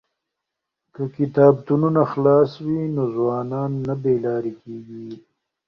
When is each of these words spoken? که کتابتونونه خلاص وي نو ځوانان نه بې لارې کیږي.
که 0.93 1.03
کتابتونونه 1.17 2.01
خلاص 2.11 2.51
وي 2.65 2.81
نو 2.95 3.03
ځوانان 3.15 3.71
نه 3.87 3.95
بې 4.01 4.15
لارې 4.25 4.53
کیږي. 4.61 5.07